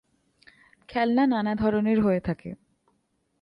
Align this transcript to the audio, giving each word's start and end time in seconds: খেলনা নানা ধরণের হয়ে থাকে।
খেলনা 0.89 1.23
নানা 1.25 1.53
ধরণের 1.55 1.99
হয়ে 2.01 2.19
থাকে। 2.19 2.49